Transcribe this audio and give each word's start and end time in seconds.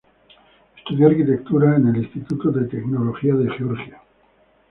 Estudió 0.77 1.05
arquitectura 1.09 1.75
en 1.75 1.89
el 1.89 1.97
Instituto 1.97 2.49
de 2.49 2.65
Tecnología 2.67 3.35
de 3.35 3.51
Georgia. 3.51 4.01